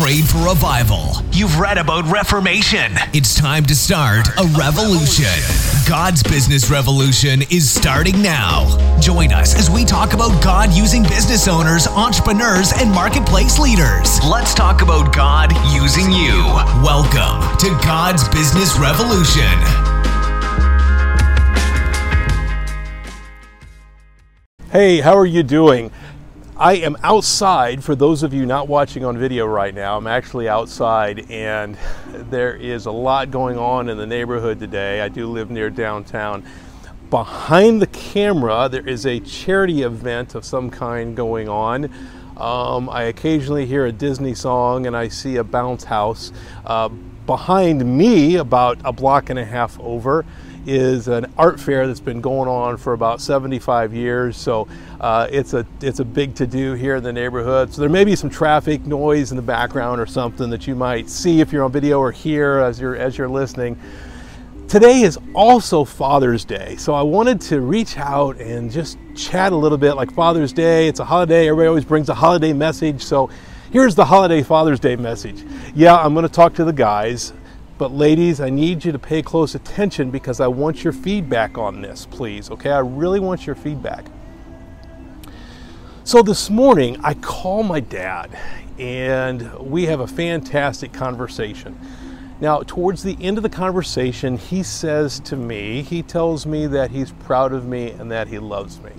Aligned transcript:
prayed 0.00 0.26
for 0.26 0.48
revival. 0.48 1.12
You've 1.30 1.58
read 1.58 1.76
about 1.76 2.10
reformation. 2.10 2.92
It's 3.12 3.34
time 3.34 3.66
to 3.66 3.74
start 3.74 4.28
a 4.38 4.46
revolution. 4.58 5.26
God's 5.86 6.22
business 6.22 6.70
revolution 6.70 7.42
is 7.50 7.70
starting 7.70 8.22
now. 8.22 8.64
Join 8.98 9.30
us 9.30 9.54
as 9.54 9.68
we 9.68 9.84
talk 9.84 10.14
about 10.14 10.42
God 10.42 10.72
using 10.72 11.02
business 11.02 11.46
owners, 11.48 11.86
entrepreneurs, 11.86 12.72
and 12.74 12.90
marketplace 12.90 13.58
leaders. 13.58 14.24
Let's 14.24 14.54
talk 14.54 14.80
about 14.80 15.14
God 15.14 15.52
using 15.70 16.10
you. 16.10 16.44
Welcome 16.80 17.58
to 17.58 17.68
God's 17.84 18.26
Business 18.30 18.78
Revolution. 18.78 19.44
Hey, 24.72 25.00
how 25.00 25.14
are 25.18 25.26
you 25.26 25.42
doing? 25.42 25.90
I 26.60 26.74
am 26.74 26.98
outside. 27.02 27.82
For 27.82 27.94
those 27.94 28.22
of 28.22 28.34
you 28.34 28.44
not 28.44 28.68
watching 28.68 29.02
on 29.02 29.16
video 29.16 29.46
right 29.46 29.74
now, 29.74 29.96
I'm 29.96 30.06
actually 30.06 30.46
outside, 30.46 31.30
and 31.30 31.74
there 32.12 32.54
is 32.54 32.84
a 32.84 32.90
lot 32.90 33.30
going 33.30 33.56
on 33.56 33.88
in 33.88 33.96
the 33.96 34.06
neighborhood 34.06 34.60
today. 34.60 35.00
I 35.00 35.08
do 35.08 35.26
live 35.26 35.50
near 35.50 35.70
downtown. 35.70 36.44
Behind 37.08 37.80
the 37.80 37.86
camera, 37.86 38.68
there 38.70 38.86
is 38.86 39.06
a 39.06 39.20
charity 39.20 39.80
event 39.80 40.34
of 40.34 40.44
some 40.44 40.68
kind 40.68 41.16
going 41.16 41.48
on. 41.48 41.90
Um, 42.36 42.90
I 42.90 43.04
occasionally 43.04 43.64
hear 43.64 43.86
a 43.86 43.92
Disney 43.92 44.34
song 44.34 44.86
and 44.86 44.94
I 44.94 45.08
see 45.08 45.36
a 45.36 45.44
bounce 45.44 45.84
house. 45.84 46.30
Uh, 46.66 46.90
behind 47.24 47.86
me, 47.86 48.36
about 48.36 48.76
a 48.84 48.92
block 48.92 49.30
and 49.30 49.38
a 49.38 49.46
half 49.46 49.80
over, 49.80 50.26
is 50.66 51.08
an 51.08 51.32
art 51.38 51.58
fair 51.58 51.86
that's 51.86 52.00
been 52.00 52.20
going 52.20 52.48
on 52.48 52.76
for 52.76 52.92
about 52.92 53.20
75 53.20 53.94
years. 53.94 54.36
So 54.36 54.68
uh, 55.00 55.28
it's 55.30 55.54
a 55.54 55.66
it's 55.80 56.00
a 56.00 56.04
big 56.04 56.34
to 56.36 56.46
do 56.46 56.74
here 56.74 56.96
in 56.96 57.02
the 57.02 57.12
neighborhood. 57.12 57.72
So 57.72 57.80
there 57.80 57.90
may 57.90 58.04
be 58.04 58.16
some 58.16 58.30
traffic 58.30 58.86
noise 58.86 59.30
in 59.30 59.36
the 59.36 59.42
background 59.42 60.00
or 60.00 60.06
something 60.06 60.50
that 60.50 60.66
you 60.66 60.74
might 60.74 61.08
see 61.08 61.40
if 61.40 61.52
you're 61.52 61.64
on 61.64 61.72
video 61.72 61.98
or 61.98 62.12
hear 62.12 62.58
as 62.58 62.80
you're 62.80 62.96
as 62.96 63.16
you're 63.16 63.28
listening. 63.28 63.78
Today 64.68 65.02
is 65.02 65.18
also 65.34 65.82
Father's 65.84 66.44
Day, 66.44 66.76
so 66.76 66.94
I 66.94 67.02
wanted 67.02 67.40
to 67.40 67.60
reach 67.60 67.98
out 67.98 68.40
and 68.40 68.70
just 68.70 68.98
chat 69.16 69.52
a 69.52 69.56
little 69.56 69.78
bit. 69.78 69.94
Like 69.94 70.12
Father's 70.12 70.52
Day, 70.52 70.86
it's 70.86 71.00
a 71.00 71.04
holiday. 71.04 71.48
Everybody 71.48 71.66
always 71.66 71.84
brings 71.84 72.08
a 72.08 72.14
holiday 72.14 72.52
message. 72.52 73.02
So 73.02 73.30
here's 73.72 73.96
the 73.96 74.04
holiday 74.04 74.44
Father's 74.44 74.78
Day 74.78 74.94
message. 74.94 75.42
Yeah, 75.74 75.96
I'm 75.96 76.14
going 76.14 76.22
to 76.22 76.32
talk 76.32 76.54
to 76.54 76.64
the 76.64 76.72
guys 76.72 77.32
but 77.80 77.92
ladies, 77.92 78.42
I 78.42 78.50
need 78.50 78.84
you 78.84 78.92
to 78.92 78.98
pay 78.98 79.22
close 79.22 79.54
attention 79.54 80.10
because 80.10 80.38
I 80.38 80.48
want 80.48 80.84
your 80.84 80.92
feedback 80.92 81.56
on 81.56 81.80
this, 81.80 82.04
please. 82.04 82.50
Okay, 82.50 82.68
I 82.68 82.80
really 82.80 83.20
want 83.20 83.46
your 83.46 83.56
feedback. 83.56 84.04
So 86.04 86.20
this 86.20 86.50
morning, 86.50 87.00
I 87.02 87.14
call 87.14 87.62
my 87.62 87.80
dad 87.80 88.38
and 88.78 89.50
we 89.58 89.86
have 89.86 90.00
a 90.00 90.06
fantastic 90.06 90.92
conversation. 90.92 91.74
Now, 92.38 92.60
towards 92.60 93.02
the 93.02 93.16
end 93.18 93.38
of 93.38 93.42
the 93.42 93.48
conversation, 93.48 94.36
he 94.36 94.62
says 94.62 95.18
to 95.20 95.36
me, 95.36 95.80
he 95.80 96.02
tells 96.02 96.44
me 96.44 96.66
that 96.66 96.90
he's 96.90 97.12
proud 97.12 97.54
of 97.54 97.64
me 97.64 97.92
and 97.92 98.12
that 98.12 98.28
he 98.28 98.38
loves 98.38 98.78
me. 98.82 98.92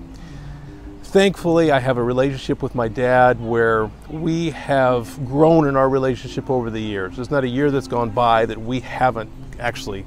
Thankfully, 1.12 1.72
I 1.72 1.80
have 1.80 1.98
a 1.98 2.04
relationship 2.04 2.64
with 2.64 2.74
my 2.74 2.88
dad 2.88 3.42
where 3.42 3.92
we 4.10 4.52
have 4.52 5.26
grown 5.26 5.68
in 5.68 5.76
our 5.76 5.90
relationship 5.90 6.50
over 6.50 6.70
the 6.70 6.80
years. 6.80 7.18
There's 7.18 7.30
not 7.30 7.44
a 7.44 7.50
year 7.50 7.70
that's 7.70 7.90
gone 7.90 8.12
by 8.12 8.46
that 8.46 8.58
we 8.58 8.80
haven't 8.80 9.30
actually 9.60 10.06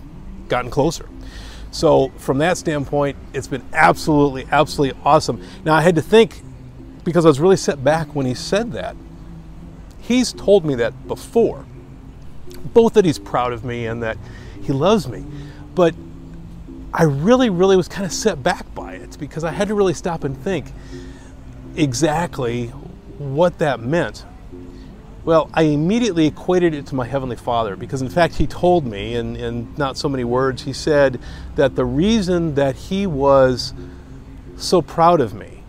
gotten 0.48 0.70
closer. 0.70 1.06
So, 1.70 2.08
from 2.16 2.38
that 2.38 2.56
standpoint, 2.56 3.18
it's 3.34 3.46
been 3.46 3.62
absolutely, 3.74 4.46
absolutely 4.50 4.98
awesome. 5.04 5.42
Now, 5.62 5.74
I 5.74 5.82
had 5.82 5.94
to 5.96 6.00
think 6.00 6.40
because 7.04 7.26
I 7.26 7.28
was 7.28 7.38
really 7.38 7.58
set 7.58 7.84
back 7.84 8.14
when 8.14 8.24
he 8.24 8.32
said 8.32 8.72
that. 8.72 8.96
He's 10.00 10.32
told 10.32 10.64
me 10.64 10.74
that 10.76 11.06
before, 11.06 11.66
both 12.72 12.94
that 12.94 13.04
he's 13.04 13.18
proud 13.18 13.52
of 13.52 13.62
me 13.62 13.84
and 13.84 14.02
that 14.02 14.16
he 14.62 14.72
loves 14.72 15.06
me. 15.06 15.22
But 15.74 15.94
I 16.96 17.02
really, 17.02 17.50
really 17.50 17.76
was 17.76 17.88
kind 17.88 18.06
of 18.06 18.12
set 18.12 18.40
back 18.40 18.72
by 18.72 18.94
it 18.94 19.18
because 19.18 19.42
I 19.42 19.50
had 19.50 19.66
to 19.66 19.74
really 19.74 19.94
stop 19.94 20.22
and 20.22 20.38
think 20.38 20.66
exactly 21.74 22.68
what 23.18 23.58
that 23.58 23.80
meant. 23.80 24.24
Well, 25.24 25.50
I 25.52 25.62
immediately 25.62 26.26
equated 26.26 26.72
it 26.72 26.86
to 26.86 26.94
my 26.94 27.06
Heavenly 27.06 27.34
Father 27.34 27.74
because, 27.74 28.00
in 28.00 28.10
fact, 28.10 28.36
He 28.36 28.46
told 28.46 28.86
me, 28.86 29.14
in, 29.14 29.34
in 29.34 29.74
not 29.76 29.96
so 29.96 30.08
many 30.08 30.22
words, 30.22 30.62
He 30.62 30.72
said 30.72 31.18
that 31.56 31.74
the 31.74 31.84
reason 31.84 32.54
that 32.54 32.76
He 32.76 33.08
was 33.08 33.74
so 34.56 34.80
proud 34.80 35.20
of 35.20 35.34
me 35.34 35.64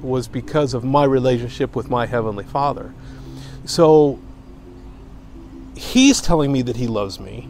was 0.00 0.28
because 0.28 0.72
of 0.72 0.82
my 0.82 1.04
relationship 1.04 1.76
with 1.76 1.90
my 1.90 2.06
Heavenly 2.06 2.44
Father. 2.44 2.94
So, 3.66 4.18
He's 5.76 6.22
telling 6.22 6.52
me 6.52 6.62
that 6.62 6.76
He 6.76 6.86
loves 6.86 7.20
me, 7.20 7.48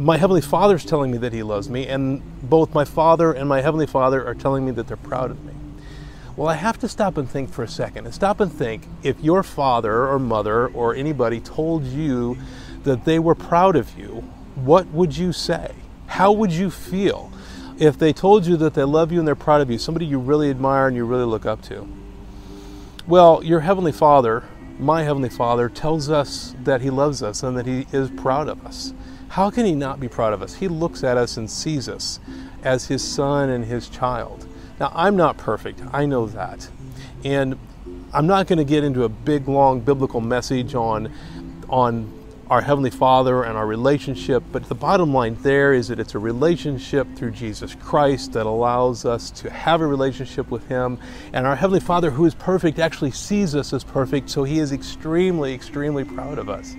my 0.00 0.16
Heavenly 0.16 0.40
Father's 0.40 0.86
telling 0.86 1.10
me 1.10 1.18
that 1.18 1.34
He 1.34 1.42
loves 1.42 1.68
me, 1.68 1.86
and 1.86 2.22
both 2.48 2.72
my 2.72 2.86
Father 2.86 3.32
and 3.32 3.46
my 3.46 3.60
Heavenly 3.60 3.86
Father 3.86 4.26
are 4.26 4.34
telling 4.34 4.64
me 4.64 4.72
that 4.72 4.86
they're 4.86 4.96
proud 4.96 5.30
of 5.30 5.44
me. 5.44 5.52
Well, 6.36 6.48
I 6.48 6.54
have 6.54 6.78
to 6.78 6.88
stop 6.88 7.18
and 7.18 7.28
think 7.28 7.50
for 7.50 7.62
a 7.62 7.68
second 7.68 8.06
and 8.06 8.14
stop 8.14 8.40
and 8.40 8.50
think 8.50 8.84
if 9.02 9.20
your 9.20 9.42
father 9.42 10.08
or 10.08 10.18
mother 10.18 10.68
or 10.68 10.94
anybody 10.94 11.38
told 11.38 11.84
you 11.84 12.38
that 12.84 13.04
they 13.04 13.18
were 13.18 13.34
proud 13.34 13.76
of 13.76 13.98
you, 13.98 14.24
what 14.54 14.86
would 14.86 15.18
you 15.18 15.34
say? 15.34 15.74
How 16.06 16.32
would 16.32 16.50
you 16.50 16.70
feel 16.70 17.30
if 17.78 17.98
they 17.98 18.14
told 18.14 18.46
you 18.46 18.56
that 18.56 18.72
they 18.72 18.84
love 18.84 19.12
you 19.12 19.18
and 19.18 19.28
they're 19.28 19.34
proud 19.34 19.60
of 19.60 19.70
you, 19.70 19.76
somebody 19.76 20.06
you 20.06 20.18
really 20.18 20.48
admire 20.48 20.86
and 20.86 20.96
you 20.96 21.04
really 21.04 21.24
look 21.24 21.44
up 21.44 21.60
to? 21.64 21.86
Well, 23.06 23.44
your 23.44 23.60
Heavenly 23.60 23.92
Father, 23.92 24.44
my 24.80 25.02
Heavenly 25.02 25.28
Father, 25.28 25.68
tells 25.68 26.10
us 26.10 26.54
that 26.64 26.80
He 26.80 26.90
loves 26.90 27.22
us 27.22 27.42
and 27.42 27.56
that 27.56 27.66
He 27.66 27.86
is 27.92 28.10
proud 28.10 28.48
of 28.48 28.64
us. 28.66 28.92
How 29.30 29.48
can 29.48 29.64
he 29.64 29.76
not 29.76 30.00
be 30.00 30.08
proud 30.08 30.32
of 30.32 30.42
us? 30.42 30.54
He 30.54 30.66
looks 30.66 31.04
at 31.04 31.16
us 31.16 31.36
and 31.36 31.48
sees 31.48 31.88
us 31.88 32.18
as 32.64 32.86
his 32.86 33.02
son 33.02 33.48
and 33.48 33.64
his 33.64 33.88
child. 33.88 34.44
Now, 34.80 34.90
I'm 34.92 35.14
not 35.14 35.36
perfect, 35.36 35.80
I 35.92 36.04
know 36.04 36.26
that. 36.26 36.68
And 37.24 37.56
I'm 38.12 38.26
not 38.26 38.48
going 38.48 38.58
to 38.58 38.64
get 38.64 38.82
into 38.82 39.04
a 39.04 39.08
big, 39.08 39.46
long 39.46 39.82
biblical 39.82 40.20
message 40.20 40.74
on, 40.74 41.12
on 41.68 42.12
our 42.50 42.60
Heavenly 42.60 42.90
Father 42.90 43.44
and 43.44 43.56
our 43.56 43.66
relationship, 43.66 44.42
but 44.50 44.68
the 44.68 44.74
bottom 44.74 45.14
line 45.14 45.36
there 45.42 45.72
is 45.72 45.86
that 45.86 46.00
it's 46.00 46.16
a 46.16 46.18
relationship 46.18 47.06
through 47.14 47.30
Jesus 47.30 47.76
Christ 47.76 48.32
that 48.32 48.44
allows 48.44 49.04
us 49.04 49.30
to 49.30 49.48
have 49.50 49.80
a 49.80 49.86
relationship 49.86 50.50
with 50.50 50.66
Him. 50.66 50.98
And 51.32 51.46
our 51.46 51.54
Heavenly 51.54 51.78
Father, 51.78 52.10
who 52.10 52.26
is 52.26 52.34
perfect, 52.34 52.80
actually 52.80 53.12
sees 53.12 53.54
us 53.54 53.72
as 53.72 53.84
perfect, 53.84 54.30
so 54.30 54.42
He 54.42 54.58
is 54.58 54.72
extremely, 54.72 55.54
extremely 55.54 56.02
proud 56.02 56.38
of 56.38 56.50
us. 56.50 56.74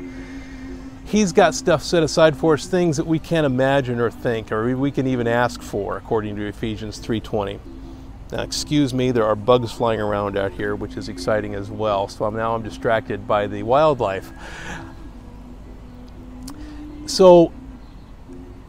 He's 1.06 1.32
got 1.32 1.56
stuff 1.56 1.82
set 1.82 2.04
aside 2.04 2.36
for 2.36 2.56
us, 2.56 2.68
things 2.68 2.98
that 2.98 3.08
we 3.08 3.18
can't 3.18 3.46
imagine 3.46 4.02
or 4.02 4.12
think, 4.12 4.52
or 4.52 4.76
we 4.76 4.92
can 4.92 5.08
even 5.08 5.26
ask 5.26 5.62
for, 5.62 5.96
according 5.96 6.36
to 6.36 6.46
Ephesians 6.48 7.00
3:20. 7.00 7.60
Now, 8.32 8.44
excuse 8.44 8.94
me, 8.94 9.12
there 9.12 9.26
are 9.26 9.36
bugs 9.36 9.74
flying 9.74 10.00
around 10.00 10.38
out 10.38 10.54
here, 10.54 10.74
which 10.74 10.96
is 10.96 11.10
exciting 11.10 11.54
as 11.54 11.70
well. 11.70 12.08
So 12.08 12.30
now 12.30 12.56
I'm 12.56 12.64
distracted 12.64 13.28
by 13.28 13.48
the 13.48 13.64
wildlife. 13.64 14.32
So 17.06 17.52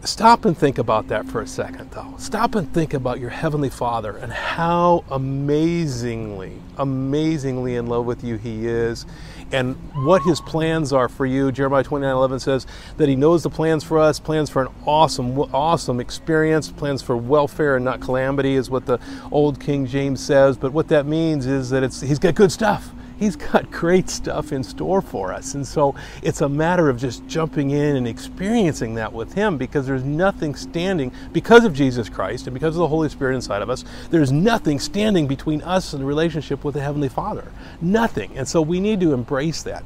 stop 0.04 0.44
and 0.44 0.56
think 0.56 0.78
about 0.78 1.08
that 1.08 1.26
for 1.26 1.40
a 1.40 1.46
second, 1.46 1.90
though. 1.92 2.14
Stop 2.18 2.54
and 2.54 2.72
think 2.72 2.94
about 2.94 3.20
your 3.20 3.30
Heavenly 3.30 3.70
Father 3.70 4.16
and 4.16 4.32
how 4.32 5.04
amazingly, 5.10 6.58
amazingly 6.78 7.76
in 7.76 7.86
love 7.86 8.04
with 8.04 8.24
you 8.24 8.36
He 8.36 8.66
is 8.66 9.06
and 9.52 9.76
what 10.04 10.22
his 10.22 10.40
plans 10.40 10.92
are 10.92 11.08
for 11.08 11.26
you. 11.26 11.52
Jeremiah 11.52 11.84
29 11.84 12.10
11 12.10 12.40
says 12.40 12.66
that 12.96 13.08
he 13.08 13.14
knows 13.14 13.42
the 13.42 13.50
plans 13.50 13.84
for 13.84 13.98
us, 13.98 14.18
plans 14.18 14.50
for 14.50 14.62
an 14.62 14.68
awesome, 14.86 15.38
awesome 15.38 16.00
experience, 16.00 16.70
plans 16.70 17.02
for 17.02 17.16
welfare 17.16 17.76
and 17.76 17.84
not 17.84 18.00
calamity, 18.00 18.54
is 18.54 18.70
what 18.70 18.86
the 18.86 18.98
old 19.30 19.60
King 19.60 19.86
James 19.86 20.20
says. 20.20 20.56
But 20.56 20.72
what 20.72 20.88
that 20.88 21.06
means 21.06 21.46
is 21.46 21.70
that 21.70 21.82
it's, 21.82 22.00
he's 22.00 22.18
got 22.18 22.34
good 22.34 22.50
stuff. 22.50 22.90
He's 23.22 23.36
got 23.36 23.70
great 23.70 24.10
stuff 24.10 24.52
in 24.52 24.64
store 24.64 25.00
for 25.00 25.32
us. 25.32 25.54
And 25.54 25.66
so 25.66 25.94
it's 26.22 26.40
a 26.40 26.48
matter 26.48 26.88
of 26.88 26.98
just 26.98 27.24
jumping 27.28 27.70
in 27.70 27.94
and 27.96 28.08
experiencing 28.08 28.94
that 28.96 29.12
with 29.12 29.32
Him 29.32 29.56
because 29.56 29.86
there's 29.86 30.02
nothing 30.02 30.56
standing, 30.56 31.12
because 31.32 31.64
of 31.64 31.72
Jesus 31.72 32.08
Christ 32.08 32.48
and 32.48 32.54
because 32.54 32.74
of 32.74 32.80
the 32.80 32.88
Holy 32.88 33.08
Spirit 33.08 33.36
inside 33.36 33.62
of 33.62 33.70
us, 33.70 33.84
there's 34.10 34.32
nothing 34.32 34.80
standing 34.80 35.28
between 35.28 35.62
us 35.62 35.92
and 35.92 36.02
the 36.02 36.06
relationship 36.06 36.64
with 36.64 36.74
the 36.74 36.82
Heavenly 36.82 37.08
Father. 37.08 37.52
Nothing. 37.80 38.36
And 38.36 38.48
so 38.48 38.60
we 38.60 38.80
need 38.80 38.98
to 39.00 39.12
embrace 39.12 39.62
that. 39.62 39.84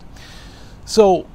So 0.87 1.27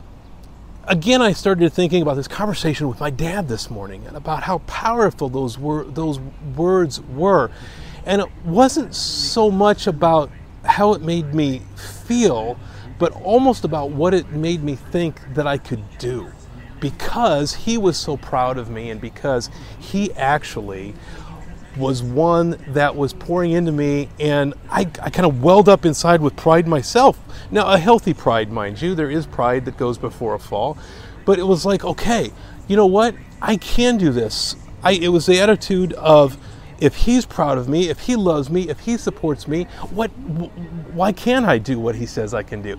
again, 0.88 1.21
I 1.21 1.33
started 1.33 1.71
thinking 1.71 2.01
about 2.01 2.15
this 2.15 2.27
conversation 2.27 2.88
with 2.88 3.00
my 3.00 3.12
dad 3.12 3.47
this 3.47 3.69
morning 3.69 4.07
and 4.07 4.18
about 4.18 4.44
how 4.44 4.57
powerful 4.59 5.30
those, 5.30 5.57
those 5.94 6.19
words 6.56 7.00
were. 7.00 7.51
And 8.06 8.21
it 8.21 8.30
wasn't 8.44 8.95
so 8.95 9.51
much 9.51 9.86
about 9.86 10.31
how 10.65 10.93
it 10.93 11.01
made 11.01 11.33
me 11.33 11.61
feel, 12.05 12.57
but 12.99 13.11
almost 13.21 13.63
about 13.63 13.91
what 13.91 14.13
it 14.13 14.29
made 14.31 14.63
me 14.63 14.75
think 14.75 15.19
that 15.33 15.47
I 15.47 15.57
could 15.57 15.83
do. 15.97 16.31
Because 16.79 17.53
he 17.53 17.77
was 17.77 17.97
so 17.97 18.17
proud 18.17 18.57
of 18.57 18.69
me 18.69 18.89
and 18.89 18.99
because 18.99 19.49
he 19.79 20.11
actually 20.13 20.93
was 21.77 22.03
one 22.03 22.57
that 22.67 22.95
was 22.95 23.13
pouring 23.13 23.51
into 23.51 23.71
me, 23.71 24.09
and 24.19 24.53
I, 24.69 24.81
I 25.01 25.09
kind 25.09 25.25
of 25.25 25.41
welled 25.41 25.69
up 25.69 25.85
inside 25.85 26.21
with 26.21 26.35
pride 26.35 26.67
myself. 26.67 27.17
Now, 27.49 27.71
a 27.71 27.77
healthy 27.77 28.13
pride, 28.13 28.51
mind 28.51 28.81
you, 28.81 28.93
there 28.93 29.09
is 29.09 29.25
pride 29.25 29.65
that 29.65 29.77
goes 29.77 29.97
before 29.97 30.33
a 30.33 30.39
fall, 30.39 30.77
but 31.23 31.39
it 31.39 31.43
was 31.43 31.65
like, 31.65 31.85
okay, 31.85 32.31
you 32.67 32.75
know 32.75 32.87
what? 32.87 33.15
I 33.41 33.57
can 33.57 33.97
do 33.97 34.11
this. 34.11 34.55
I, 34.83 34.93
it 34.93 35.09
was 35.09 35.25
the 35.25 35.39
attitude 35.39 35.93
of, 35.93 36.37
if 36.81 36.95
he's 36.95 37.25
proud 37.25 37.60
of 37.60 37.69
me, 37.69 37.89
if 37.89 38.00
he 38.00 38.16
loves 38.16 38.50
me, 38.50 38.68
if 38.68 38.80
he 38.81 38.98
supports 38.98 39.48
me, 39.48 39.66
what, 39.92 40.10
why 40.10 41.12
can't 41.12 41.45
I 41.45 41.60
do 41.60 41.80
what 41.80 41.95
he 41.95 42.07
says 42.07 42.33
I 42.33 42.42
can 42.44 42.62
do? 42.62 42.78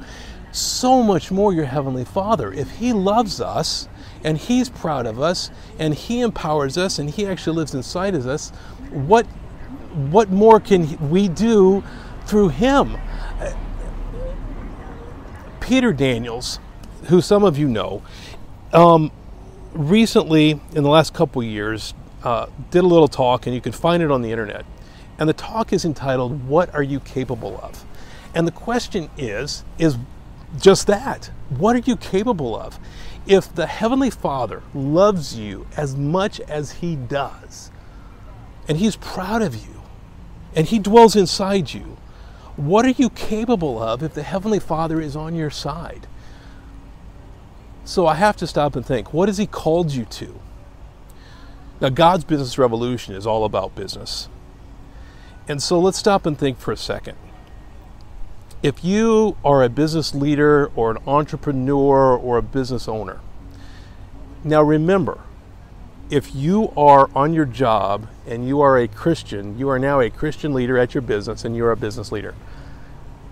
So 0.51 1.03
much 1.03 1.31
more 1.31 1.55
your 1.55 1.65
Heavenly 1.65 2.05
Father. 2.05 2.53
If 2.53 2.71
he 2.73 2.93
loves 2.93 3.41
us 3.41 3.89
and 4.25 4.37
he's 4.37 4.69
proud 4.69 5.07
of 5.07 5.21
us 5.21 5.51
and 5.79 5.95
he 5.95 6.21
empowers 6.21 6.77
us 6.77 6.99
and 6.99 7.09
he 7.09 7.25
actually 7.25 7.57
lives 7.57 7.75
inside 7.75 8.15
of 8.17 8.27
us, 8.27 8.51
what, 8.91 9.25
what 10.11 10.31
more 10.31 10.59
can 10.59 11.09
we 11.09 11.29
do 11.29 11.83
through 12.27 12.49
him? 12.49 12.99
Peter 15.61 15.93
Daniels, 15.93 16.59
who 17.05 17.21
some 17.21 17.45
of 17.45 17.57
you 17.57 17.69
know, 17.69 18.03
um, 18.73 19.13
recently 19.73 20.61
in 20.75 20.83
the 20.83 20.91
last 20.91 21.15
couple 21.15 21.43
years 21.43 21.95
uh, 22.25 22.47
did 22.71 22.85
a 22.85 22.87
little 22.87 23.09
talk, 23.09 23.47
and 23.47 23.55
you 23.55 23.61
can 23.61 23.73
find 23.73 24.03
it 24.03 24.11
on 24.11 24.23
the 24.23 24.31
internet. 24.31 24.65
And 25.19 25.29
the 25.29 25.35
talk 25.35 25.73
is 25.73 25.85
entitled, 25.85 26.49
What 26.49 26.75
Are 26.75 26.83
You 26.83 27.01
Capable 27.01 27.61
of? 27.63 27.85
And 28.35 28.47
the 28.47 28.53
question 28.53 29.11
is, 29.17 29.65
is 29.79 29.97
just 30.61 30.87
that. 30.87 31.31
What 31.51 31.77
are 31.77 31.81
you 31.81 31.97
capable 31.97 32.57
of? 32.57 32.79
If 33.27 33.55
the 33.55 33.67
Heavenly 33.67 34.11
Father 34.11 34.63
loves 34.75 35.39
you 35.39 35.67
as 35.77 35.95
much 35.97 36.41
as 36.41 36.73
He 36.73 36.97
does, 36.97 37.71
and 38.69 38.79
He's 38.79 38.97
proud 38.97 39.43
of 39.43 39.55
you, 39.55 39.83
and 40.55 40.67
He 40.67 40.79
dwells 40.79 41.15
inside 41.15 41.73
you, 41.73 41.97
what 42.57 42.85
are 42.85 42.91
you 42.91 43.11
capable 43.11 43.83
of 43.83 44.03
if 44.03 44.15
the 44.15 44.23
Heavenly 44.23 44.61
Father 44.61 45.01
is 45.01 45.17
on 45.17 45.35
your 45.35 45.51
side? 45.51 46.07
So 47.85 48.07
I 48.07 48.15
have 48.15 48.37
to 48.39 48.47
stop 48.47 48.77
and 48.77 48.85
think 48.85 49.13
what 49.13 49.29
has 49.29 49.39
He 49.39 49.47
called 49.47 49.93
you 49.93 50.05
to? 50.07 50.41
Now, 51.82 51.88
God's 51.88 52.23
business 52.23 52.58
revolution 52.58 53.17
is 53.17 53.26
all 53.26 53.44
about 53.44 53.75
business. 53.75 54.29
And 55.49 55.61
so 55.61 55.81
let's 55.81 55.99
stop 55.99 56.26
and 56.26 56.38
think 56.38 56.58
for 56.58 56.70
a 56.70 56.76
second. 56.76 57.19
If 58.62 58.84
you 58.84 59.37
are 59.44 59.64
a 59.64 59.69
business 59.69 60.14
leader 60.14 60.70
or 60.76 60.93
an 60.93 60.99
entrepreneur 61.08 62.17
or 62.17 62.38
a 62.38 62.43
business 62.43 62.87
owner, 62.87 63.19
now 64.44 64.62
remember, 64.62 65.23
if 66.08 66.32
you 66.37 66.73
are 66.76 67.11
on 67.17 67.34
your 67.34 67.46
job 67.46 68.06
and 68.29 68.46
you 68.46 68.61
are 68.61 68.79
a 68.79 68.87
Christian, 68.87 69.58
you 69.58 69.69
are 69.69 69.81
now 69.81 69.99
a 69.99 70.08
Christian 70.08 70.55
leader 70.55 70.79
at 70.79 70.94
your 70.94 71.02
business 71.02 71.44
and 71.44 71.56
you're 71.56 71.73
a 71.73 71.76
business 71.76 72.12
leader. 72.12 72.37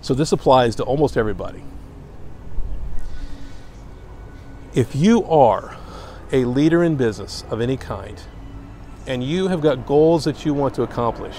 So 0.01 0.13
this 0.13 0.33
applies 0.33 0.75
to 0.77 0.83
almost 0.83 1.17
everybody. 1.17 1.63
If 4.75 4.97
you 4.97 5.23
are 5.27 5.77
a 6.33 6.45
leader 6.47 6.83
in 6.83 6.97
business 6.97 7.45
of 7.49 7.61
any 7.61 7.77
kind, 7.77 8.21
and 9.07 9.25
you 9.25 9.49
have 9.49 9.61
got 9.61 9.87
goals 9.87 10.25
that 10.25 10.45
you 10.45 10.55
want 10.55 10.75
to 10.75 10.83
accomplish, 10.83 11.37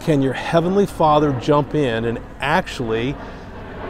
can 0.00 0.22
your 0.22 0.32
Heavenly 0.32 0.86
Father 0.86 1.32
jump 1.40 1.74
in 1.74 2.04
and 2.04 2.20
actually 2.40 3.16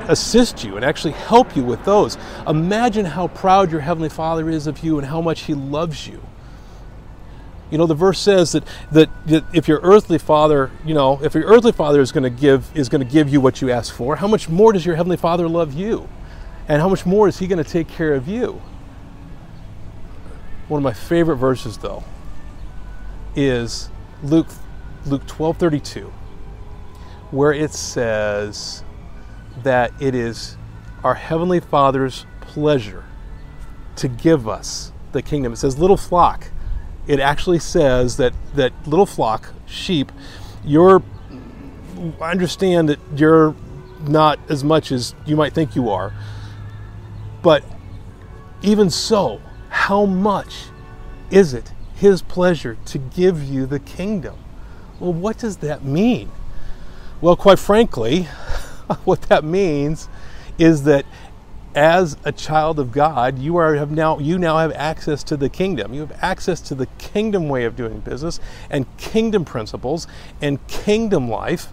assist 0.09 0.63
you 0.65 0.77
and 0.77 0.85
actually 0.85 1.13
help 1.13 1.57
you 1.57 1.65
with 1.65 1.85
those? 1.85 2.17
Imagine 2.47 3.05
how 3.05 3.29
proud 3.29 3.71
your 3.71 3.81
Heavenly 3.81 4.09
Father 4.09 4.49
is 4.49 4.67
of 4.67 4.85
you 4.85 4.99
and 4.99 5.07
how 5.07 5.21
much 5.21 5.43
He 5.43 5.55
loves 5.55 6.07
you. 6.07 6.21
You 7.71 7.79
know, 7.79 7.87
the 7.87 7.95
verse 7.95 8.21
says 8.21 8.53
that, 8.53 8.65
that, 8.93 9.09
that 9.27 9.45
if 9.53 9.67
your 9.67 9.81
earthly 9.83 10.19
father, 10.19 10.71
you 10.85 10.95
know, 10.95 11.19
if 11.23 11.35
your 11.35 11.45
earthly 11.45 11.73
father 11.73 12.01
is 12.01 12.13
going 12.13 12.23
to 12.23 12.31
give 12.31 12.71
is 12.77 12.89
going 12.89 13.05
to 13.05 13.11
give 13.11 13.29
you 13.29 13.41
what 13.41 13.61
you 13.61 13.71
ask 13.71 13.93
for, 13.93 14.17
how 14.17 14.29
much 14.29 14.49
more 14.49 14.73
does 14.73 14.87
your 14.87 14.95
heavenly 14.95 15.17
father 15.17 15.49
love 15.49 15.73
you? 15.73 16.09
And 16.69 16.81
how 16.81 16.89
much 16.89 17.05
more 17.05 17.27
is 17.27 17.39
he 17.39 17.47
going 17.47 17.63
to 17.63 17.69
take 17.69 17.89
care 17.89 18.15
of 18.15 18.29
you? 18.29 18.63
One 20.69 20.79
of 20.79 20.85
my 20.85 20.93
favorite 20.93 21.37
verses 21.37 21.79
though 21.79 22.05
is 23.37 23.91
Luke 24.23 24.49
Luke 25.07 25.27
12:32 25.27 26.13
where 27.31 27.53
it 27.53 27.73
says 27.73 28.85
that 29.63 29.93
it 30.01 30.15
is 30.15 30.57
our 31.03 31.15
heavenly 31.15 31.61
Father's 31.61 32.27
pleasure 32.41 33.05
to 33.97 34.09
give 34.09 34.49
us 34.49 34.93
the 35.13 35.21
kingdom. 35.21 35.53
It 35.53 35.57
says 35.57 35.79
little 35.79 35.97
flock. 35.97 36.51
It 37.07 37.21
actually 37.21 37.59
says 37.59 38.17
that 38.17 38.33
that 38.55 38.73
little 38.87 39.07
flock, 39.07 39.53
sheep, 39.67 40.13
you're 40.65 41.03
I 42.21 42.31
understand 42.31 42.89
that 42.89 42.99
you're 43.17 43.55
not 44.01 44.39
as 44.49 44.63
much 44.63 44.93
as 44.93 45.15
you 45.27 45.37
might 45.37 45.53
think 45.53 45.75
you 45.75 45.91
are. 45.91 46.13
But 47.43 47.65
even 48.63 48.91
so, 48.91 49.41
how 49.69 50.05
much 50.05 50.67
is 51.31 51.55
it 51.55 51.73
his 52.05 52.21
pleasure 52.21 52.77
to 52.85 52.99
give 52.99 53.43
you 53.43 53.65
the 53.65 53.79
kingdom. 53.81 54.37
Well, 55.01 55.15
what 55.15 55.39
does 55.39 55.57
that 55.59 55.83
mean? 55.83 56.31
Well, 57.23 57.35
quite 57.35 57.59
frankly, 57.59 58.25
what 59.05 59.23
that 59.23 59.43
means 59.43 60.11
is 60.59 60.83
that 60.83 61.07
as 61.75 62.19
a 62.23 62.31
child 62.31 62.79
of 62.79 62.93
God, 62.93 63.39
you 63.39 63.57
are 63.57 63.75
have 63.77 63.91
now 63.91 64.19
you 64.19 64.39
now 64.39 64.59
have 64.59 64.71
access 64.73 65.25
to 65.25 65.37
the 65.37 65.49
kingdom. 65.49 65.95
You 65.95 66.01
have 66.01 66.17
access 66.21 66.61
to 66.61 66.75
the 66.75 66.87
kingdom 66.99 67.49
way 67.49 67.65
of 67.65 67.75
doing 67.75 68.01
business 68.01 68.39
and 68.69 68.85
kingdom 68.99 69.47
principles 69.47 70.07
and 70.43 70.65
kingdom 70.69 71.31
life 71.31 71.73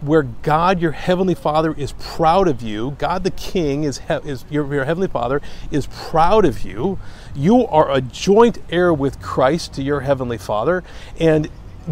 where 0.00 0.22
God, 0.22 0.80
your 0.80 0.92
heavenly 0.92 1.34
Father, 1.34 1.72
is 1.72 1.92
proud 1.98 2.48
of 2.48 2.62
you. 2.62 2.92
God, 2.98 3.24
the 3.24 3.30
King, 3.30 3.84
is, 3.84 4.00
is 4.24 4.44
your, 4.50 4.72
your 4.72 4.84
heavenly 4.84 5.08
Father, 5.08 5.40
is 5.70 5.86
proud 5.88 6.44
of 6.44 6.64
you. 6.64 6.98
You 7.34 7.66
are 7.66 7.90
a 7.90 8.00
joint 8.00 8.58
heir 8.70 8.92
with 8.92 9.20
Christ 9.20 9.74
to 9.74 9.82
your 9.82 10.00
heavenly 10.00 10.38
Father, 10.38 10.84
and 11.18 11.48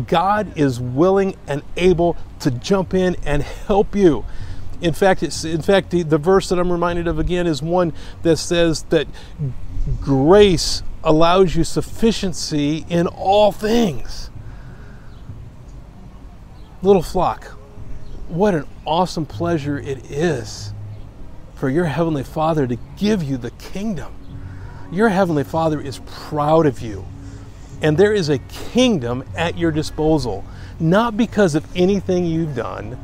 God 0.06 0.56
is 0.56 0.78
willing 0.78 1.36
and 1.46 1.62
able 1.76 2.16
to 2.40 2.50
jump 2.50 2.94
in 2.94 3.16
and 3.24 3.42
help 3.42 3.96
you. 3.96 4.24
In 4.80 4.92
fact, 4.92 5.22
it's, 5.22 5.44
in 5.44 5.62
fact, 5.62 5.90
the, 5.90 6.02
the 6.02 6.18
verse 6.18 6.50
that 6.50 6.58
I'm 6.58 6.70
reminded 6.70 7.08
of 7.08 7.18
again 7.18 7.46
is 7.46 7.62
one 7.62 7.92
that 8.22 8.36
says 8.36 8.82
that 8.84 9.06
grace 10.00 10.82
allows 11.02 11.54
you 11.56 11.64
sufficiency 11.64 12.84
in 12.88 13.06
all 13.06 13.52
things. 13.52 14.30
Little 16.82 17.02
flock, 17.02 17.55
what 18.28 18.54
an 18.54 18.66
awesome 18.84 19.26
pleasure 19.26 19.78
it 19.78 20.10
is 20.10 20.72
for 21.54 21.70
your 21.70 21.84
Heavenly 21.86 22.24
Father 22.24 22.66
to 22.66 22.76
give 22.96 23.22
you 23.22 23.36
the 23.36 23.50
kingdom. 23.52 24.12
Your 24.92 25.08
Heavenly 25.08 25.44
Father 25.44 25.80
is 25.80 26.00
proud 26.06 26.66
of 26.66 26.80
you. 26.80 27.06
And 27.82 27.96
there 27.96 28.12
is 28.12 28.28
a 28.28 28.38
kingdom 28.38 29.24
at 29.36 29.58
your 29.58 29.70
disposal, 29.70 30.44
not 30.80 31.16
because 31.16 31.54
of 31.54 31.66
anything 31.76 32.24
you've 32.24 32.54
done, 32.54 32.98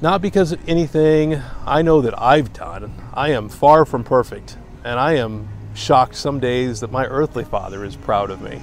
not 0.00 0.22
because 0.22 0.52
of 0.52 0.68
anything 0.68 1.40
I 1.66 1.82
know 1.82 2.00
that 2.00 2.20
I've 2.20 2.52
done. 2.52 2.94
I 3.12 3.30
am 3.30 3.48
far 3.48 3.84
from 3.84 4.04
perfect, 4.04 4.56
and 4.84 4.98
I 4.98 5.14
am 5.14 5.48
shocked 5.74 6.14
some 6.14 6.40
days 6.40 6.80
that 6.80 6.90
my 6.90 7.06
earthly 7.06 7.44
father 7.44 7.84
is 7.84 7.96
proud 7.96 8.30
of 8.30 8.40
me. 8.40 8.60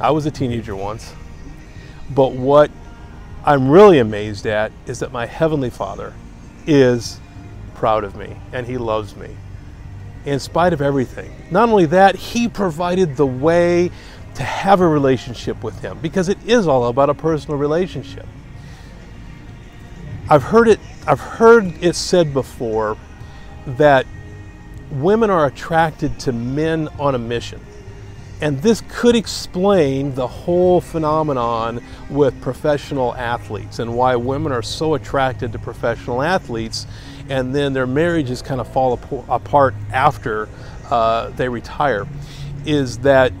I 0.00 0.10
was 0.10 0.26
a 0.26 0.30
teenager 0.30 0.74
once. 0.74 1.12
But 2.10 2.32
what 2.32 2.70
I'm 3.44 3.70
really 3.70 3.98
amazed 3.98 4.46
at 4.46 4.70
is 4.86 4.98
that 4.98 5.12
my 5.12 5.26
Heavenly 5.26 5.70
Father 5.70 6.12
is 6.66 7.18
proud 7.74 8.04
of 8.04 8.14
me 8.14 8.36
and 8.52 8.66
He 8.66 8.76
loves 8.76 9.16
me 9.16 9.34
in 10.26 10.38
spite 10.38 10.72
of 10.72 10.82
everything. 10.82 11.32
Not 11.50 11.70
only 11.70 11.86
that, 11.86 12.16
He 12.16 12.48
provided 12.48 13.16
the 13.16 13.26
way 13.26 13.90
to 14.34 14.42
have 14.42 14.80
a 14.80 14.88
relationship 14.88 15.62
with 15.62 15.80
Him 15.80 15.98
because 16.00 16.28
it 16.28 16.38
is 16.46 16.66
all 16.66 16.88
about 16.88 17.08
a 17.08 17.14
personal 17.14 17.56
relationship. 17.56 18.26
I've 20.28 20.44
heard 20.44 20.68
it, 20.68 20.78
I've 21.06 21.20
heard 21.20 21.82
it 21.82 21.96
said 21.96 22.34
before 22.34 22.96
that 23.66 24.06
women 24.90 25.30
are 25.30 25.46
attracted 25.46 26.18
to 26.20 26.32
men 26.32 26.88
on 26.98 27.14
a 27.14 27.18
mission. 27.18 27.60
And 28.40 28.60
this 28.62 28.82
could 28.88 29.16
explain 29.16 30.14
the 30.14 30.26
whole 30.26 30.80
phenomenon 30.80 31.82
with 32.08 32.40
professional 32.40 33.14
athletes 33.14 33.78
and 33.78 33.94
why 33.94 34.16
women 34.16 34.50
are 34.50 34.62
so 34.62 34.94
attracted 34.94 35.52
to 35.52 35.58
professional 35.58 36.22
athletes 36.22 36.86
and 37.28 37.54
then 37.54 37.72
their 37.72 37.86
marriages 37.86 38.42
kind 38.42 38.60
of 38.60 38.68
fall 38.72 38.98
apart 39.28 39.74
after 39.92 40.48
uh, 40.90 41.30
they 41.30 41.48
retire. 41.48 42.06
Is 42.64 42.98
that 42.98 43.32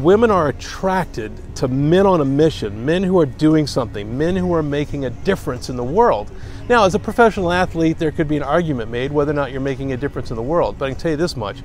women 0.00 0.30
are 0.30 0.48
attracted 0.48 1.32
to 1.56 1.68
men 1.68 2.06
on 2.06 2.20
a 2.20 2.24
mission, 2.24 2.84
men 2.84 3.02
who 3.02 3.18
are 3.18 3.26
doing 3.26 3.66
something, 3.66 4.16
men 4.16 4.36
who 4.36 4.52
are 4.54 4.62
making 4.62 5.04
a 5.04 5.10
difference 5.10 5.68
in 5.68 5.76
the 5.76 5.84
world. 5.84 6.30
Now, 6.68 6.84
as 6.84 6.94
a 6.94 6.98
professional 6.98 7.52
athlete, 7.52 7.98
there 7.98 8.10
could 8.10 8.28
be 8.28 8.36
an 8.36 8.42
argument 8.42 8.90
made 8.90 9.12
whether 9.12 9.30
or 9.30 9.34
not 9.34 9.52
you're 9.52 9.60
making 9.60 9.92
a 9.92 9.96
difference 9.96 10.30
in 10.30 10.36
the 10.36 10.42
world, 10.42 10.76
but 10.78 10.86
I 10.86 10.90
can 10.90 10.98
tell 10.98 11.10
you 11.12 11.16
this 11.16 11.36
much 11.36 11.58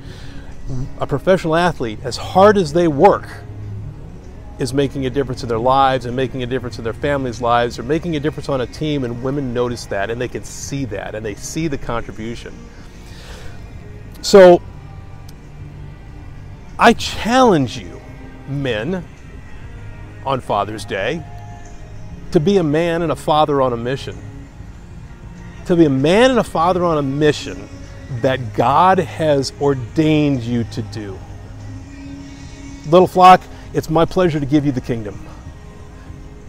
a 1.00 1.08
professional 1.08 1.56
athlete, 1.56 2.00
as 2.04 2.18
hard 2.18 2.58
as 2.58 2.74
they 2.74 2.88
work, 2.88 3.28
is 4.60 4.74
making 4.74 5.06
a 5.06 5.10
difference 5.10 5.42
in 5.42 5.50
their 5.50 5.60
lives 5.60 6.06
and 6.06 6.16
making 6.16 6.44
a 6.44 6.46
difference 6.46 6.78
in 6.78 6.84
their 6.84 6.94
families' 6.94 7.42
lives 7.42 7.80
or 7.80 7.84
making 7.84 8.16
a 8.16 8.20
difference 8.20 8.48
on 8.48 8.62
a 8.62 8.68
team, 8.68 9.04
and 9.04 9.24
women 9.24 9.54
notice 9.54 9.86
that 9.88 10.10
and 10.10 10.22
they 10.22 10.28
can 10.28 10.44
see 10.44 10.86
that 10.86 11.16
and 11.16 11.25
they 11.25 11.36
see 11.36 11.68
the 11.68 11.78
contribution. 11.78 12.54
So, 14.22 14.62
I 16.78 16.94
challenge 16.94 17.78
you, 17.78 18.00
men, 18.48 19.04
on 20.25 20.42
Father's 20.42 20.86
Day, 20.86 21.24
to 22.32 22.40
be 22.40 22.58
a 22.58 22.63
man 22.63 23.01
and 23.01 23.12
a 23.12 23.16
father 23.16 23.62
on 23.62 23.74
a 23.74 23.78
mission. 23.78 24.18
To 25.66 25.75
be 25.75 25.86
a 25.86 25.90
man 25.90 26.30
and 26.30 26.40
a 26.40 26.44
father 26.44 26.84
on 26.84 26.98
a 26.98 27.01
mission 27.01 27.68
that 28.22 28.53
God 28.53 29.00
has 29.00 29.53
ordained 29.62 30.41
you 30.41 30.63
to 30.65 30.82
do. 30.82 31.18
Little 32.88 33.08
flock, 33.08 33.41
it's 33.74 33.89
my 33.89 34.06
pleasure 34.06 34.39
to 34.39 34.46
give 34.46 34.65
you 34.65 34.72
the 34.72 34.82
kingdom 34.82 35.27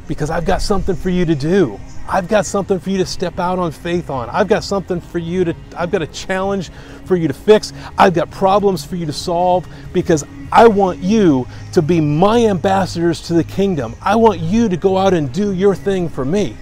because 0.09 0.31
I've 0.31 0.45
got 0.45 0.61
something 0.61 0.97
for 0.97 1.11
you 1.11 1.25
to 1.25 1.35
do. 1.35 1.78
I've 2.09 2.28
got 2.28 2.45
something 2.45 2.81
for 2.81 2.90
you 2.90 2.99
to 2.99 3.07
step 3.07 3.38
out 3.38 3.59
on 3.59 3.71
faith 3.71 4.11
on. 4.11 4.28
I've 4.28 4.49
got 4.49 4.64
something 4.64 5.00
for 5.00 5.19
you 5.19 5.45
to, 5.45 5.54
I've 5.76 5.90
got 5.90 6.02
a 6.02 6.07
challenge 6.09 6.71
for 7.04 7.16
you 7.16 7.28
to 7.28 7.35
fix. 7.35 7.73
I've 7.97 8.12
got 8.12 8.31
problems 8.31 8.85
for 8.85 8.97
you 8.97 9.07
to 9.07 9.12
solve 9.12 9.66
because 9.92 10.25
I 10.50 10.66
want 10.66 10.99
you 10.99 11.47
to 11.73 11.81
be 11.81 12.00
my 12.00 12.47
ambassadors 12.47 13.23
to 13.28 13.35
the 13.35 13.45
kingdom. 13.45 13.95
I 14.02 14.16
want 14.16 14.40
you 14.40 14.69
to 14.69 14.76
go 14.76 14.99
out 14.99 15.14
and 15.14 15.33
do 15.33 15.52
your 15.52 15.75
thing 15.75 16.09
for 16.09 16.25
me. 16.25 16.57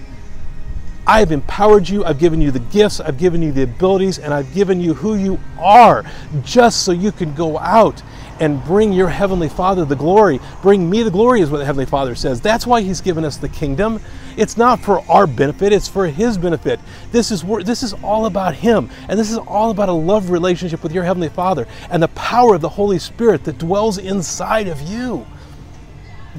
I 1.11 1.19
have 1.19 1.33
empowered 1.33 1.89
you, 1.89 2.05
I've 2.05 2.19
given 2.19 2.39
you 2.39 2.51
the 2.51 2.59
gifts, 2.59 3.01
I've 3.01 3.17
given 3.17 3.41
you 3.41 3.51
the 3.51 3.63
abilities, 3.63 4.17
and 4.17 4.33
I've 4.33 4.53
given 4.53 4.79
you 4.79 4.93
who 4.93 5.15
you 5.15 5.41
are 5.59 6.05
just 6.41 6.83
so 6.83 6.93
you 6.93 7.11
can 7.11 7.35
go 7.35 7.59
out 7.59 8.01
and 8.39 8.63
bring 8.63 8.93
your 8.93 9.09
Heavenly 9.09 9.49
Father 9.49 9.83
the 9.83 9.97
glory. 9.97 10.39
Bring 10.61 10.89
me 10.89 11.03
the 11.03 11.11
glory, 11.11 11.41
is 11.41 11.49
what 11.49 11.57
the 11.57 11.65
Heavenly 11.65 11.85
Father 11.85 12.15
says. 12.15 12.39
That's 12.39 12.65
why 12.65 12.79
He's 12.79 13.01
given 13.01 13.25
us 13.25 13.35
the 13.35 13.49
kingdom. 13.49 13.99
It's 14.37 14.55
not 14.55 14.79
for 14.79 15.01
our 15.11 15.27
benefit, 15.27 15.73
it's 15.73 15.89
for 15.89 16.07
His 16.07 16.37
benefit. 16.37 16.79
This 17.11 17.29
is, 17.29 17.43
this 17.65 17.83
is 17.83 17.91
all 17.95 18.25
about 18.25 18.55
Him, 18.55 18.89
and 19.09 19.19
this 19.19 19.29
is 19.29 19.37
all 19.37 19.69
about 19.71 19.89
a 19.89 19.91
love 19.91 20.29
relationship 20.29 20.81
with 20.81 20.93
your 20.93 21.03
Heavenly 21.03 21.27
Father 21.27 21.67
and 21.89 22.01
the 22.01 22.07
power 22.07 22.55
of 22.55 22.61
the 22.61 22.69
Holy 22.69 22.99
Spirit 22.99 23.43
that 23.43 23.57
dwells 23.57 23.97
inside 23.97 24.69
of 24.69 24.79
you. 24.79 25.27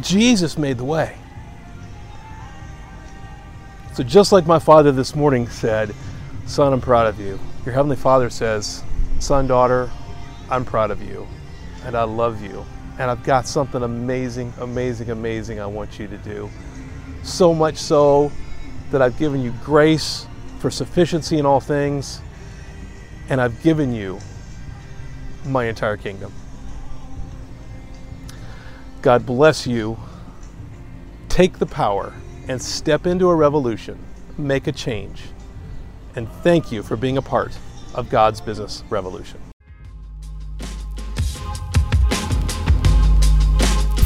Jesus 0.00 0.56
made 0.56 0.78
the 0.78 0.84
way. 0.84 1.18
So, 3.94 4.02
just 4.02 4.32
like 4.32 4.46
my 4.46 4.58
father 4.58 4.90
this 4.90 5.14
morning 5.14 5.46
said, 5.48 5.94
Son, 6.46 6.72
I'm 6.72 6.80
proud 6.80 7.06
of 7.06 7.20
you. 7.20 7.38
Your 7.66 7.74
Heavenly 7.74 7.96
Father 7.96 8.30
says, 8.30 8.82
Son, 9.18 9.46
daughter, 9.46 9.90
I'm 10.50 10.64
proud 10.64 10.90
of 10.90 11.02
you 11.02 11.26
and 11.84 11.94
I 11.94 12.04
love 12.04 12.42
you. 12.42 12.64
And 12.98 13.10
I've 13.10 13.22
got 13.22 13.46
something 13.46 13.82
amazing, 13.82 14.54
amazing, 14.60 15.10
amazing 15.10 15.60
I 15.60 15.66
want 15.66 15.98
you 15.98 16.08
to 16.08 16.16
do. 16.18 16.48
So 17.22 17.52
much 17.52 17.76
so 17.76 18.32
that 18.90 19.02
I've 19.02 19.18
given 19.18 19.42
you 19.42 19.52
grace 19.62 20.26
for 20.58 20.70
sufficiency 20.70 21.38
in 21.38 21.44
all 21.44 21.60
things, 21.60 22.20
and 23.28 23.40
I've 23.40 23.62
given 23.62 23.92
you 23.92 24.20
my 25.44 25.66
entire 25.66 25.96
kingdom. 25.96 26.32
God 29.02 29.26
bless 29.26 29.66
you. 29.66 29.98
Take 31.28 31.58
the 31.58 31.66
power 31.66 32.14
and 32.48 32.60
step 32.60 33.06
into 33.06 33.28
a 33.28 33.34
revolution, 33.34 33.98
make 34.38 34.66
a 34.66 34.72
change, 34.72 35.22
and 36.16 36.28
thank 36.42 36.72
you 36.72 36.82
for 36.82 36.96
being 36.96 37.16
a 37.16 37.22
part 37.22 37.56
of 37.94 38.10
God's 38.10 38.40
business 38.40 38.82
revolution. 38.90 39.38